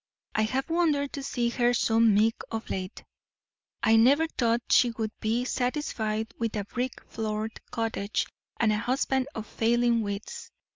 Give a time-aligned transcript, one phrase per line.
[0.33, 3.03] I have wondered to see her so meek of late.
[3.83, 8.25] I never thought she would be satisfied with a brick floored cottage
[8.59, 10.49] and a husband of failing wits.